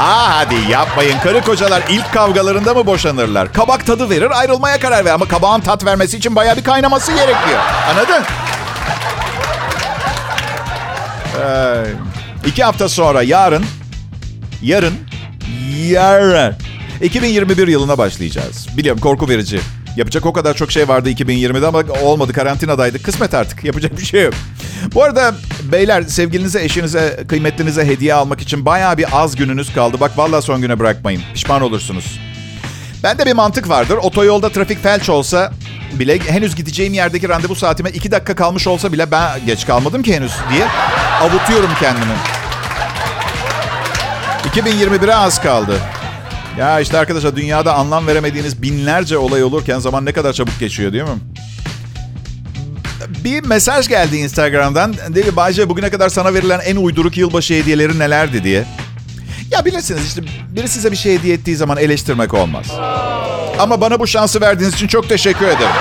[0.00, 1.18] Aa hadi yapmayın.
[1.18, 3.52] Karı kocalar ilk kavgalarında mı boşanırlar?
[3.52, 5.14] Kabak tadı verir ayrılmaya karar ver.
[5.14, 7.60] Ama kabağın tat vermesi için baya bir kaynaması gerekiyor.
[7.90, 8.24] Anladın?
[11.42, 11.84] Ee,
[12.46, 13.64] iki hafta sonra yarın,
[14.62, 14.94] yarın,
[15.88, 16.54] yarın
[17.02, 18.68] 2021 yılına başlayacağız.
[18.76, 19.60] Biliyorum korku verici.
[19.96, 23.04] Yapacak o kadar çok şey vardı 2020'de ama olmadı karantinadaydık.
[23.04, 24.34] Kısmet artık yapacak bir şey yok.
[24.94, 25.34] Bu arada
[25.72, 30.00] beyler sevgilinize, eşinize, kıymetlinize hediye almak için bayağı bir az gününüz kaldı.
[30.00, 31.22] Bak vallahi son güne bırakmayın.
[31.34, 32.20] Pişman olursunuz.
[33.02, 33.96] Bende bir mantık vardır.
[33.96, 35.52] Otoyolda trafik felç olsa
[35.98, 40.14] bile henüz gideceğim yerdeki randevu saatime iki dakika kalmış olsa bile ben geç kalmadım ki
[40.14, 40.66] henüz diye
[41.20, 42.14] avutuyorum kendimi.
[44.54, 45.78] 2021'e az kaldı.
[46.58, 51.04] Ya işte arkadaşlar dünyada anlam veremediğiniz binlerce olay olurken zaman ne kadar çabuk geçiyor değil
[51.04, 51.18] mi?
[53.24, 54.94] Bir mesaj geldi Instagram'dan.
[55.08, 58.64] Dedi Bayce bugüne kadar sana verilen en uyduruk yılbaşı hediyeleri nelerdi diye.
[59.50, 62.66] Ya bilirsiniz işte biri size bir şey hediye ettiği zaman eleştirmek olmaz.
[63.58, 65.74] Ama bana bu şansı verdiğiniz için çok teşekkür ederim.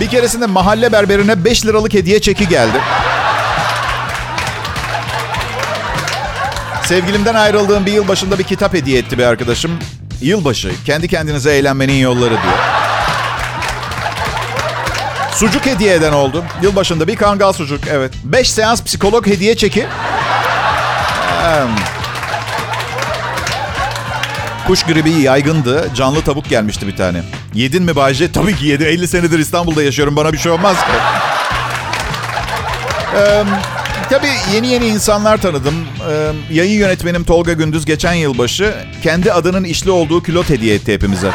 [0.00, 2.78] Bir keresinde mahalle berberine 5 liralık hediye çeki geldi.
[6.92, 9.70] Sevgilimden ayrıldığım bir yıl başında bir kitap hediye etti bir arkadaşım.
[10.20, 12.58] Yılbaşı, kendi kendinize eğlenmenin yolları diyor.
[15.34, 16.44] Sucuk hediye eden oldu.
[16.62, 18.12] Yılbaşında bir kangal sucuk, evet.
[18.24, 19.86] Beş seans psikolog hediye çeki.
[24.66, 25.90] Kuş gribi yaygındı.
[25.94, 27.22] Canlı tavuk gelmişti bir tane.
[27.54, 28.32] Yedin mi Bayce?
[28.32, 28.86] Tabii ki yedim.
[28.86, 30.16] 50 senedir İstanbul'da yaşıyorum.
[30.16, 30.92] Bana bir şey olmaz ki.
[34.12, 35.74] Tabii yeni yeni insanlar tanıdım.
[36.10, 41.30] Ee, yayın yönetmenim Tolga Gündüz geçen yılbaşı kendi adının işli olduğu külot hediye etti hepimize.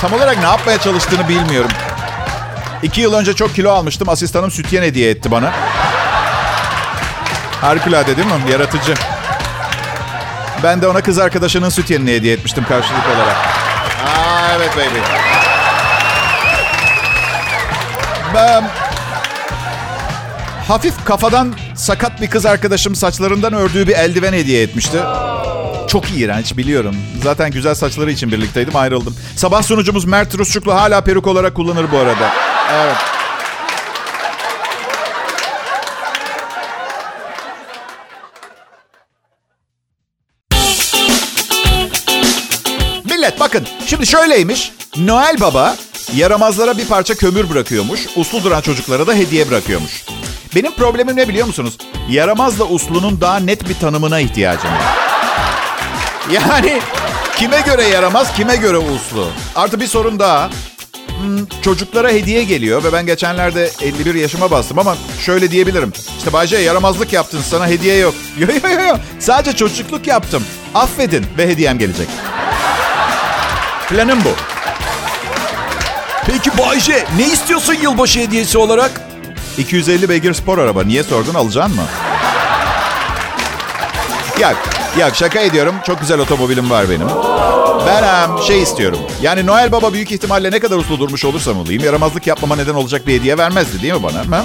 [0.00, 1.70] Tam olarak ne yapmaya çalıştığını bilmiyorum.
[2.82, 4.08] İki yıl önce çok kilo almıştım.
[4.08, 5.52] Asistanım sütyen hediye etti bana.
[7.60, 8.50] Harikulade değil mi?
[8.50, 8.94] Yaratıcı.
[10.62, 13.36] Ben de ona kız arkadaşının sütyenini hediye etmiştim karşılık olarak.
[14.06, 14.98] Aa, evet baby.
[18.34, 18.81] Ben...
[20.72, 24.98] Hafif kafadan sakat bir kız arkadaşım saçlarından ördüğü bir eldiven hediye etmişti.
[25.88, 26.96] Çok iğrenç biliyorum.
[27.22, 29.16] Zaten güzel saçları için birlikteydim ayrıldım.
[29.36, 32.32] Sabah sunucumuz Mert Rusçuklu hala peruk olarak kullanır bu arada.
[32.72, 32.96] Evet.
[43.04, 44.72] Millet bakın şimdi şöyleymiş.
[44.96, 45.76] Noel Baba
[46.14, 48.00] yaramazlara bir parça kömür bırakıyormuş.
[48.16, 50.04] Uslu duran çocuklara da hediye bırakıyormuş.
[50.54, 51.76] Benim problemim ne biliyor musunuz?
[52.10, 54.96] Yaramazla uslunun daha net bir tanımına ihtiyacım var.
[56.32, 56.80] Yani
[57.36, 59.28] kime göre yaramaz, kime göre uslu?
[59.56, 60.50] Artı bir sorun daha.
[61.20, 65.92] Hmm, çocuklara hediye geliyor ve ben geçenlerde 51 yaşıma bastım ama şöyle diyebilirim.
[66.18, 68.14] İşte Bayce yaramazlık yaptın sana hediye yok.
[68.38, 69.00] Yok yok yok.
[69.18, 70.44] Sadece çocukluk yaptım.
[70.74, 72.08] Affedin ve hediyem gelecek.
[73.88, 74.30] Planım bu.
[76.26, 79.11] Peki Bayce ne istiyorsun yılbaşı hediyesi olarak?
[79.58, 80.84] 250 beygir spor araba.
[80.84, 81.82] Niye sordun alacaksın mı?
[84.40, 84.54] Ya,
[84.98, 85.74] ya şaka ediyorum.
[85.86, 87.08] Çok güzel otomobilim var benim.
[87.86, 88.98] Ben şey istiyorum.
[89.22, 93.06] Yani Noel Baba büyük ihtimalle ne kadar uslu durmuş olursam olayım yaramazlık yapmama neden olacak
[93.06, 94.36] bir hediye vermezdi değil mi bana?
[94.38, 94.44] Ha?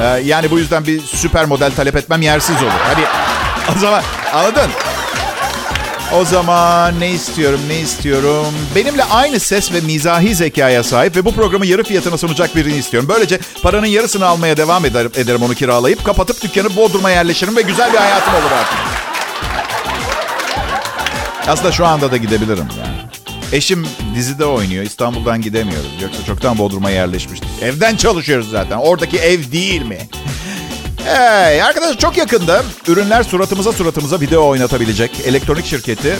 [0.00, 2.70] Ee, yani bu yüzden bir süper model talep etmem yersiz olur.
[2.88, 3.00] Hadi
[3.76, 4.02] o zaman
[4.34, 4.70] anladın?
[6.20, 8.54] O zaman ne istiyorum, ne istiyorum?
[8.74, 13.08] Benimle aynı ses ve mizahi zekaya sahip ve bu programı yarı fiyatına sunacak birini istiyorum.
[13.08, 17.92] Böylece paranın yarısını almaya devam eder, ederim onu kiralayıp kapatıp dükkanı Bodrum'a yerleşirim ve güzel
[17.92, 18.78] bir hayatım olur artık.
[21.48, 22.94] Aslında şu anda da gidebilirim yani.
[23.52, 24.84] Eşim dizide oynuyor.
[24.84, 25.90] İstanbul'dan gidemiyoruz.
[26.02, 27.48] Yoksa çoktan Bodrum'a yerleşmiştik.
[27.62, 28.76] Evden çalışıyoruz zaten.
[28.76, 29.98] Oradaki ev değil mi?
[31.04, 36.16] Hey, arkadaşlar çok yakında ürünler suratımıza suratımıza video oynatabilecek elektronik şirketi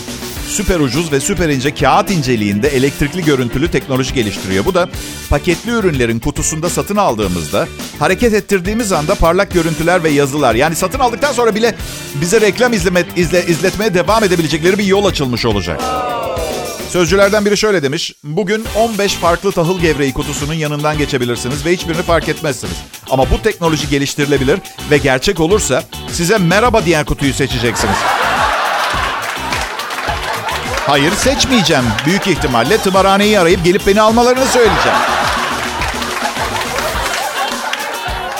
[0.48, 4.64] süper ucuz ve süper ince kağıt inceliğinde elektrikli görüntülü teknoloji geliştiriyor.
[4.64, 4.88] Bu da
[5.30, 7.68] paketli ürünlerin kutusunda satın aldığımızda
[7.98, 11.74] hareket ettirdiğimiz anda parlak görüntüler ve yazılar yani satın aldıktan sonra bile
[12.14, 15.80] bize reklam izleme, izle, izletmeye devam edebilecekleri bir yol açılmış olacak.
[16.94, 18.12] Sözcülerden biri şöyle demiş.
[18.24, 22.74] Bugün 15 farklı tahıl gevreği kutusunun yanından geçebilirsiniz ve hiçbirini fark etmezsiniz.
[23.10, 24.58] Ama bu teknoloji geliştirilebilir
[24.90, 27.96] ve gerçek olursa size merhaba diyen kutuyu seçeceksiniz.
[30.86, 31.84] Hayır seçmeyeceğim.
[32.06, 34.98] Büyük ihtimalle tımarhaneyi arayıp gelip beni almalarını söyleyeceğim.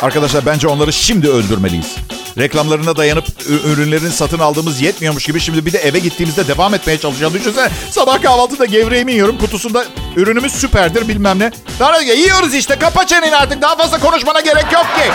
[0.02, 1.96] Arkadaşlar bence onları şimdi öldürmeliyiz.
[2.38, 7.34] Reklamlarına dayanıp ürünlerin satın aldığımız yetmiyormuş gibi şimdi bir de eve gittiğimizde devam etmeye çalışacağım.
[7.34, 9.84] Düşünsene sabah kahvaltıda gevreğimi yiyorum kutusunda
[10.16, 11.52] ürünümüz süperdir bilmem ne.
[11.80, 15.10] Daha ne yiyoruz işte kapa çeneni artık daha fazla konuşmana gerek yok ki.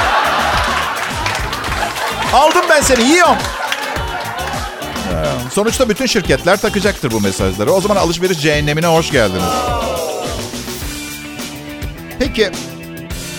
[2.34, 3.38] Aldım ben seni yiyorum.
[5.54, 7.72] Sonuçta bütün şirketler takacaktır bu mesajları.
[7.72, 9.44] O zaman alışveriş cehennemine hoş geldiniz.
[12.20, 12.52] Peki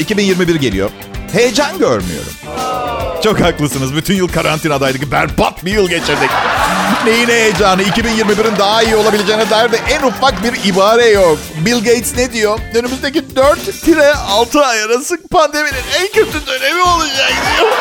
[0.00, 0.90] 2021 geliyor.
[1.32, 2.32] Heyecan görmüyorum.
[3.22, 3.94] Çok haklısınız.
[3.94, 5.12] Bütün yıl karantinadaydık.
[5.12, 6.30] Berbat bir yıl geçirdik.
[7.04, 7.82] Neyin heyecanı?
[7.82, 11.38] 2021'in daha iyi olabileceğine dair de en ufak bir ibare yok.
[11.66, 12.58] Bill Gates ne diyor?
[12.74, 17.72] Önümüzdeki 4-6 ay arası pandeminin en kötü dönemi olacak diyor.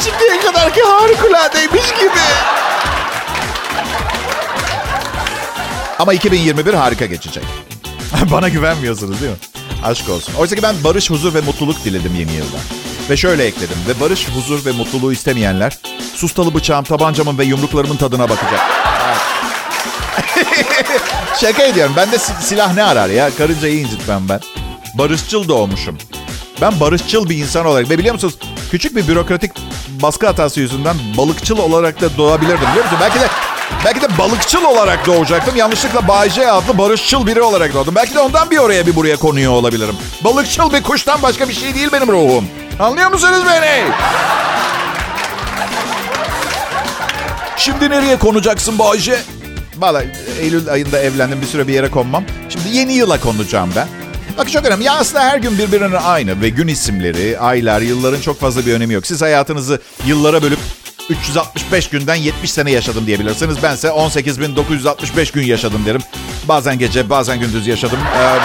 [0.00, 2.20] Şimdiye kadarki harikuladeymiş gibi.
[5.98, 7.44] Ama 2021 harika geçecek.
[8.30, 9.38] Bana güvenmiyorsunuz değil mi?
[9.84, 10.34] Aşk olsun.
[10.34, 12.58] Oysa ki ben barış, huzur ve mutluluk diledim yeni yılda.
[13.10, 13.76] Ve şöyle ekledim.
[13.88, 15.78] Ve barış, huzur ve mutluluğu istemeyenler
[16.14, 18.60] sustalı bıçağım, tabancamın ve yumruklarımın tadına bakacak.
[21.40, 21.94] Şaka ediyorum.
[21.96, 23.30] Ben de silah ne arar ya?
[23.38, 24.40] Karıncayı incitmem ben.
[24.94, 25.98] Barışçıl doğmuşum.
[26.60, 27.90] Ben barışçıl bir insan olarak.
[27.90, 28.38] Ve biliyor musunuz?
[28.70, 29.52] Küçük bir bürokratik
[30.02, 32.68] baskı hatası yüzünden balıkçıl olarak da doğabilirdim.
[32.70, 32.98] Biliyor musun?
[33.00, 33.28] Belki de
[33.84, 35.56] Belki de balıkçıl olarak doğacaktım.
[35.56, 37.94] Yanlışlıkla Bayce adlı barışçıl biri olarak doğdum.
[37.94, 39.96] Belki de ondan bir oraya bir buraya konuyor olabilirim.
[40.24, 42.44] Balıkçıl bir kuştan başka bir şey değil benim ruhum.
[42.78, 43.84] Anlıyor musunuz beni?
[47.56, 49.18] Şimdi nereye konacaksın Bayce?
[49.76, 50.02] Valla
[50.40, 52.24] Eylül ayında evlendim bir süre bir yere konmam.
[52.48, 53.88] Şimdi yeni yıla konacağım ben.
[54.38, 54.84] Bakın çok önemli.
[54.84, 58.94] Ya aslında her gün birbirine aynı ve gün isimleri, aylar, yılların çok fazla bir önemi
[58.94, 59.06] yok.
[59.06, 60.58] Siz hayatınızı yıllara bölüp
[61.10, 63.62] 365 günden 70 sene yaşadım diyebilirsiniz.
[63.62, 66.00] Bense 18.965 gün yaşadım derim.
[66.48, 67.98] Bazen gece, bazen gündüz yaşadım.
[68.16, 68.38] Ee,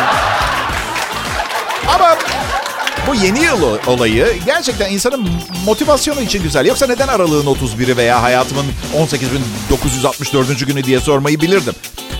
[3.13, 5.27] bu yeni yıl olayı gerçekten insanın
[5.65, 6.65] motivasyonu için güzel.
[6.65, 10.65] Yoksa neden aralığın 31'i veya hayatımın 18.964.
[10.65, 11.73] günü diye sormayı bilirdim.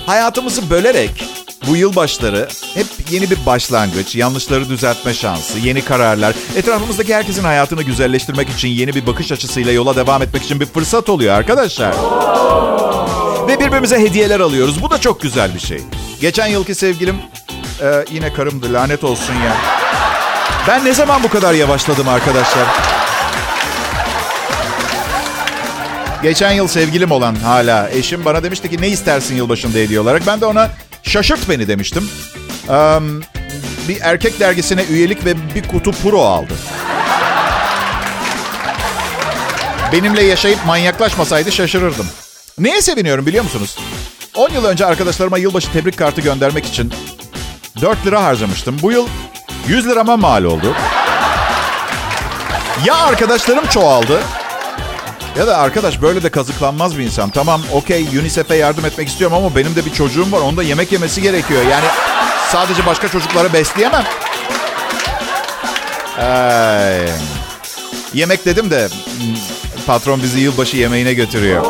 [0.05, 1.25] Hayatımızı bölerek
[1.67, 8.49] bu yılbaşları hep yeni bir başlangıç, yanlışları düzeltme şansı, yeni kararlar, etrafımızdaki herkesin hayatını güzelleştirmek
[8.49, 11.95] için yeni bir bakış açısıyla yola devam etmek için bir fırsat oluyor arkadaşlar.
[13.47, 14.83] Ve birbirimize hediyeler alıyoruz.
[14.83, 15.81] Bu da çok güzel bir şey.
[16.21, 17.15] Geçen yılki sevgilim
[17.81, 19.82] e, yine karımdı lanet olsun ya.
[20.67, 22.67] Ben ne zaman bu kadar yavaşladım arkadaşlar?
[26.23, 30.27] Geçen yıl sevgilim olan hala eşim bana demişti ki ne istersin yılbaşında hediye olarak.
[30.27, 30.69] Ben de ona
[31.03, 32.09] şaşırt beni demiştim.
[32.69, 33.21] Um,
[33.89, 36.53] bir erkek dergisine üyelik ve bir kutu puro aldı.
[39.91, 42.07] Benimle yaşayıp manyaklaşmasaydı şaşırırdım.
[42.59, 43.77] Neye seviniyorum biliyor musunuz?
[44.35, 46.93] 10 yıl önce arkadaşlarıma yılbaşı tebrik kartı göndermek için
[47.81, 48.77] 4 lira harcamıştım.
[48.81, 49.07] Bu yıl
[49.67, 50.75] 100 lirama mal oldu.
[52.85, 54.19] Ya arkadaşlarım çoğaldı
[55.37, 57.29] ya da arkadaş böyle de kazıklanmaz bir insan.
[57.29, 60.41] Tamam okey UNICEF'e yardım etmek istiyorum ama benim de bir çocuğum var.
[60.41, 61.61] Onun da yemek yemesi gerekiyor.
[61.71, 61.85] Yani
[62.49, 64.03] sadece başka çocukları besleyemem.
[66.19, 67.05] Ee,
[68.13, 69.35] yemek dedim de hmm,
[69.87, 71.65] patron bizi yılbaşı yemeğine götürüyor.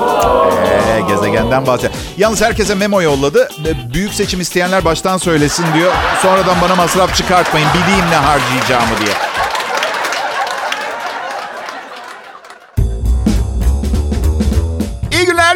[0.51, 0.72] Ee,
[1.07, 1.93] gezegenden bahsediyor.
[2.17, 3.49] Yalnız herkese memo yolladı.
[3.93, 5.93] Büyük seçim isteyenler baştan söylesin diyor.
[6.21, 7.67] Sonradan bana masraf çıkartmayın.
[7.73, 9.33] Bileyim ne harcayacağımı diye.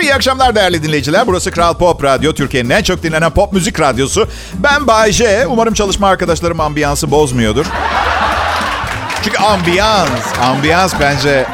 [0.08, 1.28] İyi akşamlar değerli dinleyiciler.
[1.28, 4.28] Burası Kral Pop Radyo, Türkiye'nin en çok dinlenen pop müzik radyosu.
[4.54, 5.12] Ben Bay.
[5.48, 7.66] Umarım çalışma arkadaşlarım ambiyansı bozmuyordur.
[9.24, 11.46] Çünkü ambiyans, ambiyans bence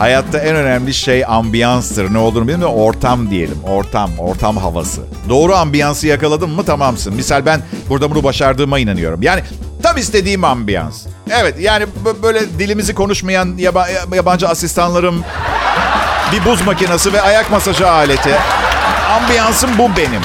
[0.00, 2.14] hayatta en önemli şey ambiyanstır.
[2.14, 3.58] Ne olduğunu bilmiyorum ortam diyelim.
[3.64, 5.00] Ortam, ortam havası.
[5.28, 7.14] Doğru ambiyansı yakaladın mı tamamsın.
[7.14, 9.22] Misal ben burada bunu başardığıma inanıyorum.
[9.22, 9.42] Yani
[9.82, 11.06] tam istediğim ambiyans.
[11.30, 11.86] Evet yani
[12.22, 15.24] böyle dilimizi konuşmayan yaba- yabancı asistanlarım,
[16.32, 18.30] bir buz makinesi ve ayak masajı aleti.
[19.22, 20.22] Ambiyansım bu benim.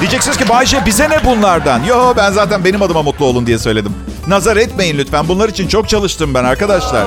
[0.00, 1.84] Diyeceksiniz ki Bayce bize ne bunlardan?
[1.84, 3.92] Yo ben zaten benim adıma mutlu olun diye söyledim.
[4.28, 5.28] Nazar etmeyin lütfen.
[5.28, 7.06] Bunlar için çok çalıştım ben arkadaşlar.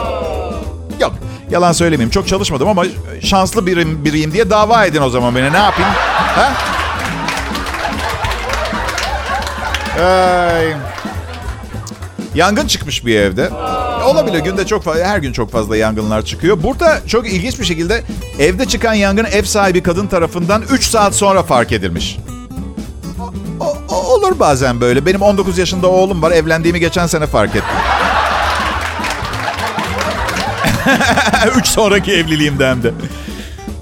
[1.52, 2.10] Yalan söylemeyeyim.
[2.12, 2.84] Çok çalışmadım ama
[3.22, 5.54] şanslı birim, biriyim diye dava edin o zaman beni.
[5.54, 5.92] Ne yapayım?
[6.36, 6.52] Ha?
[10.04, 10.74] Ay.
[12.36, 13.50] Yangın çıkmış bir evde.
[14.06, 16.64] Olabilir günde çok fazla, her gün çok fazla yangınlar çıkıyor.
[16.64, 18.04] Burada çok ilginç bir şekilde
[18.40, 22.18] evde çıkan yangın ev sahibi kadın tarafından 3 saat sonra fark edilmiş.
[23.60, 25.06] O, o- olur bazen böyle.
[25.06, 26.32] Benim 19 yaşında oğlum var.
[26.32, 27.64] Evlendiğimi geçen sene fark ettim.
[31.58, 32.92] 3 sonraki evliliğimden de.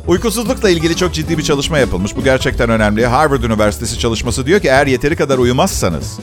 [0.07, 2.15] Uykusuzlukla ilgili çok ciddi bir çalışma yapılmış.
[2.15, 3.05] Bu gerçekten önemli.
[3.05, 6.19] Harvard Üniversitesi çalışması diyor ki eğer yeteri kadar uyumazsanız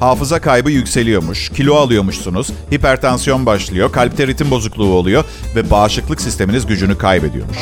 [0.00, 5.24] hafıza kaybı yükseliyormuş, kilo alıyormuşsunuz, hipertansiyon başlıyor, kalpte ritim bozukluğu oluyor
[5.56, 7.58] ve bağışıklık sisteminiz gücünü kaybediyormuş.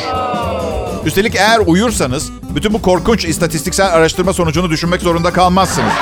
[1.06, 5.92] Üstelik eğer uyursanız bütün bu korkunç istatistiksel araştırma sonucunu düşünmek zorunda kalmazsınız.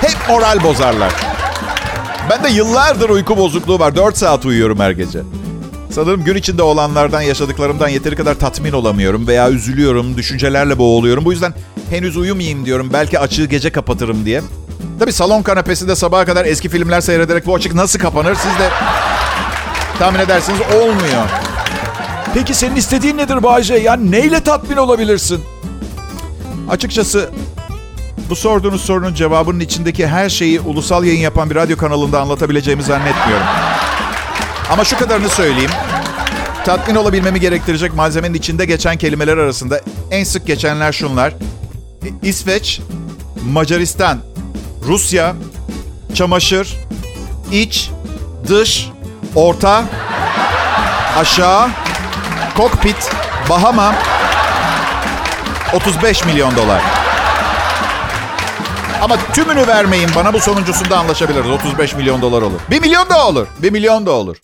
[0.00, 1.31] Hep moral bozarlar.
[2.30, 3.96] Ben de yıllardır uyku bozukluğu var.
[3.96, 5.20] 4 saat uyuyorum her gece.
[5.90, 11.24] Sanırım gün içinde olanlardan, yaşadıklarımdan yeteri kadar tatmin olamıyorum veya üzülüyorum, düşüncelerle boğuluyorum.
[11.24, 11.54] Bu yüzden
[11.90, 12.90] henüz uyumayayım diyorum.
[12.92, 14.42] Belki açığı gece kapatırım diye.
[14.98, 18.68] Tabii salon kanepesinde sabaha kadar eski filmler seyrederek bu açık nasıl kapanır siz de
[19.98, 21.24] tahmin edersiniz olmuyor.
[22.34, 23.74] Peki senin istediğin nedir Bayce?
[23.74, 25.40] Yani neyle tatmin olabilirsin?
[26.70, 27.30] Açıkçası
[28.32, 33.46] bu sorduğunuz sorunun cevabının içindeki her şeyi ulusal yayın yapan bir radyo kanalında anlatabileceğimi zannetmiyorum.
[34.70, 35.70] Ama şu kadarını söyleyeyim.
[36.64, 41.32] Tatmin olabilmemi gerektirecek malzemenin içinde geçen kelimeler arasında en sık geçenler şunlar.
[42.04, 42.80] İ- İsveç,
[43.52, 44.18] Macaristan,
[44.86, 45.34] Rusya,
[46.14, 46.76] çamaşır,
[47.52, 47.90] iç,
[48.48, 48.88] dış,
[49.34, 49.84] orta,
[51.18, 51.68] aşağı,
[52.56, 53.10] kokpit,
[53.50, 53.94] Bahama,
[55.74, 56.82] 35 milyon dolar.
[59.02, 61.50] Ama tümünü vermeyin bana bu sonuncusunda anlaşabiliriz.
[61.50, 62.60] 35 milyon dolar olur.
[62.70, 63.46] 1 milyon da olur.
[63.58, 64.36] 1 milyon da olur.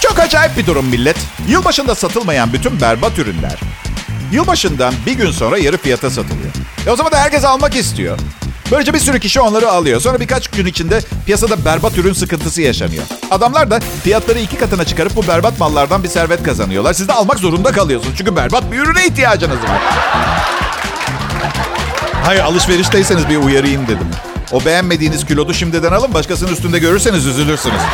[0.00, 1.16] Çok acayip bir durum millet.
[1.48, 3.58] Yılbaşında satılmayan bütün berbat ürünler
[4.32, 6.52] yılbaşından bir gün sonra yarı fiyata satılıyor.
[6.86, 8.18] E o zaman da herkes almak istiyor.
[8.70, 10.00] Böylece bir sürü kişi onları alıyor.
[10.00, 13.04] Sonra birkaç gün içinde piyasada berbat ürün sıkıntısı yaşanıyor.
[13.30, 16.92] Adamlar da fiyatları iki katına çıkarıp bu berbat mallardan bir servet kazanıyorlar.
[16.92, 18.14] Siz de almak zorunda kalıyorsunuz.
[18.18, 19.80] Çünkü berbat bir ürüne ihtiyacınız var.
[22.24, 24.08] Hayır alışverişteyseniz bir uyarayım dedim.
[24.52, 26.14] O beğenmediğiniz kilodu şimdiden alın.
[26.14, 27.80] Başkasının üstünde görürseniz üzülürsünüz.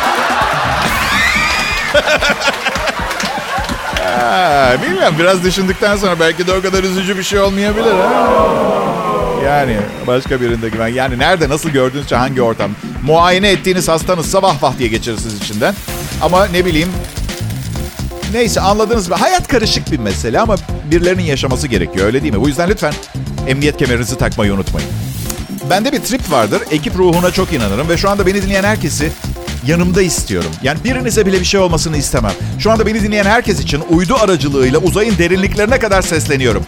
[4.19, 7.91] Ha, bilmiyorum biraz düşündükten sonra belki de o kadar üzücü bir şey olmayabilir.
[7.91, 8.55] Ha?
[9.45, 9.77] Yani
[10.07, 10.87] başka birinde güven.
[10.87, 12.71] Yani nerede nasıl gördüğünüzce hangi ortam.
[13.03, 15.75] Muayene ettiğiniz hastanız sabah vah diye geçirirsiniz içinden.
[16.21, 16.89] Ama ne bileyim
[18.33, 19.15] Neyse anladınız mı?
[19.15, 20.55] Hayat karışık bir mesele ama
[20.91, 22.41] birilerinin yaşaması gerekiyor öyle değil mi?
[22.41, 22.93] Bu yüzden lütfen
[23.47, 24.89] emniyet kemerinizi takmayı unutmayın.
[25.69, 26.61] Bende bir trip vardır.
[26.71, 29.11] Ekip ruhuna çok inanırım ve şu anda beni dinleyen herkesi
[29.67, 30.51] yanımda istiyorum.
[30.63, 32.31] Yani birinize bile bir şey olmasını istemem.
[32.59, 36.65] Şu anda beni dinleyen herkes için uydu aracılığıyla uzayın derinliklerine kadar sesleniyorum.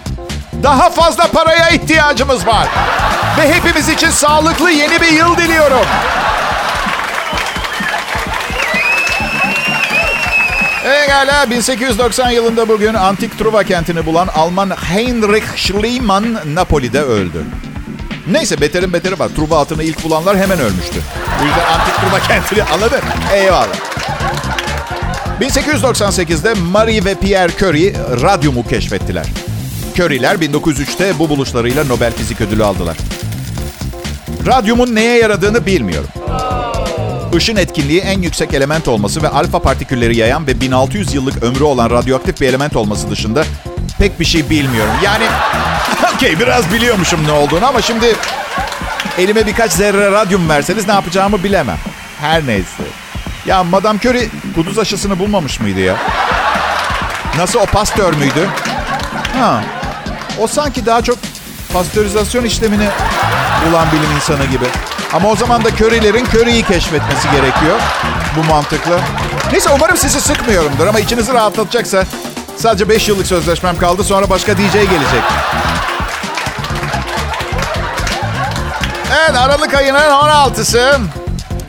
[0.63, 2.67] Daha fazla paraya ihtiyacımız var.
[3.39, 5.85] Ve hepimiz için sağlıklı yeni bir yıl diliyorum.
[10.87, 17.43] Egala 1890 yılında bugün antik Truva kentini bulan Alman Heinrich Schliemann Napoli'de öldü.
[18.31, 19.29] Neyse beterin beteri var.
[19.29, 21.01] Truva atını ilk bulanlar hemen ölmüştü.
[21.41, 22.99] Bu yüzden antik Truva kentini anladın?
[23.33, 23.75] Eyvallah.
[25.41, 29.25] 1898'de Marie ve Pierre Curie radyumu keşfettiler.
[29.95, 32.97] Curie'ler 1903'te bu buluşlarıyla Nobel Fizik Ödülü aldılar.
[34.47, 36.09] Radyumun neye yaradığını bilmiyorum.
[37.33, 41.89] Işın etkinliği en yüksek element olması ve alfa partikülleri yayan ve 1600 yıllık ömrü olan
[41.89, 43.43] radyoaktif bir element olması dışında
[43.99, 44.93] pek bir şey bilmiyorum.
[45.03, 45.25] Yani
[46.15, 48.15] okey biraz biliyormuşum ne olduğunu ama şimdi
[49.17, 51.77] elime birkaç zerre radyum verseniz ne yapacağımı bilemem.
[52.21, 52.83] Her neyse.
[53.45, 55.95] Ya Madame Curie kuduz aşısını bulmamış mıydı ya?
[57.37, 58.49] Nasıl o pastör müydü?
[59.39, 59.63] Ha.
[60.39, 61.17] O sanki daha çok
[61.73, 62.87] pastörizasyon işlemini
[63.67, 64.65] bulan bilim insanı gibi.
[65.13, 67.79] Ama o zaman da körilerin köriyi keşfetmesi gerekiyor.
[68.37, 68.99] Bu mantıklı.
[69.51, 72.05] Neyse umarım sizi sıkmıyorumdur ama içinizi rahatlatacaksa
[72.57, 75.23] sadece 5 yıllık sözleşmem kaldı sonra başka DJ gelecek.
[79.09, 80.99] Evet Aralık ayının 16'sı.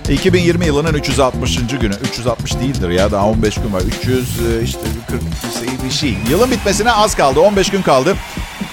[0.09, 1.57] 2020 yılının 360.
[1.81, 1.95] günü.
[2.11, 3.83] 360 değildir ya daha 15 gün var.
[4.01, 5.23] 300 e, işte 40
[5.85, 6.17] bir şey.
[6.31, 7.41] Yılın bitmesine az kaldı.
[7.41, 8.17] 15 gün kaldı.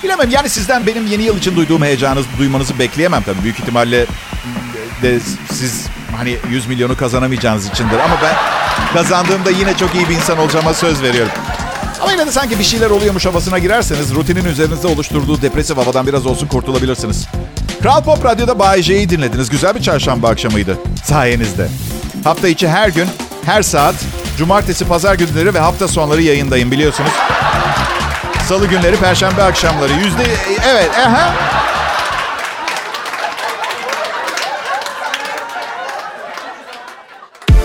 [0.03, 3.43] Bilemem yani sizden benim yeni yıl için duyduğum heyecanı duymanızı bekleyemem tabii.
[3.43, 4.05] Büyük ihtimalle
[5.01, 5.19] de
[5.51, 5.85] siz
[6.17, 7.99] hani 100 milyonu kazanamayacağınız içindir.
[7.99, 8.35] Ama ben
[8.93, 11.31] kazandığımda yine çok iyi bir insan olacağıma söz veriyorum.
[12.01, 16.25] Ama yine de sanki bir şeyler oluyormuş havasına girerseniz rutinin üzerinizde oluşturduğu depresif havadan biraz
[16.25, 17.27] olsun kurtulabilirsiniz.
[17.81, 19.49] Kral Pop Radyo'da Bay J'yi dinlediniz.
[19.49, 21.67] Güzel bir çarşamba akşamıydı sayenizde.
[22.23, 23.07] Hafta içi her gün,
[23.45, 23.95] her saat,
[24.37, 27.11] cumartesi, pazar günleri ve hafta sonları yayındayım biliyorsunuz.
[28.47, 29.93] Salı günleri, perşembe akşamları.
[29.93, 30.23] Yüzde...
[30.67, 31.33] Evet, aha.